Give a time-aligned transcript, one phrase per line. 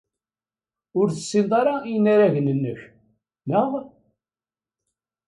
[0.99, 2.79] Ur tessineḍ ara inaragen-nnek,
[3.49, 3.69] naɣ?